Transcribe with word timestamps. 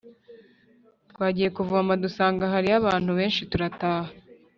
Twagiye 1.11 1.49
kuvoma 1.57 1.91
dusanga 2.03 2.43
hariyo 2.53 2.75
abantu 2.81 3.11
benshi 3.19 3.41
turataha 3.51 4.09